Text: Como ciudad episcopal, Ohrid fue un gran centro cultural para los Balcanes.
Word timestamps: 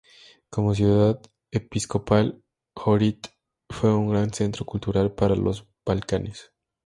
Como 0.49 0.73
ciudad 0.73 1.21
episcopal, 1.51 2.43
Ohrid 2.73 3.17
fue 3.69 3.93
un 3.93 4.09
gran 4.09 4.33
centro 4.33 4.65
cultural 4.65 5.13
para 5.13 5.35
los 5.35 5.67
Balcanes. 5.85 6.51